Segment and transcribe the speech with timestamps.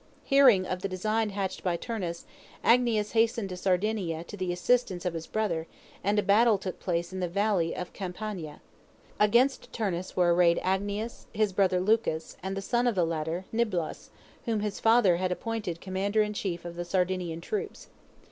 [0.23, 2.25] Hearing of the design hatched by Turnus,
[2.65, 5.67] Agnias hastened to Sardinia to the assistance of his brother,
[6.03, 8.61] and a battle took place in the Valley of Campania.
[9.19, 14.09] Against Turnus were arrayed Agnias, his brother Lucus, and the son of the latter, Niblos,
[14.45, 17.89] whom his father had appointed commander in chief of the Sardinian troops.